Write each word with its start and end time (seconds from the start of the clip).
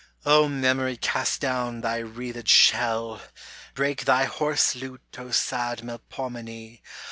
O 0.25 0.47
Memory 0.49 0.97
cast 0.97 1.41
down 1.41 1.81
thy 1.81 1.99
wreathed 1.99 2.47
shell! 2.49 3.21
Break 3.75 4.05
thy 4.05 4.23
hoarse 4.25 4.73
lute 4.75 5.17
O 5.19 5.29
sad 5.29 5.83
Melpomene 5.83 6.81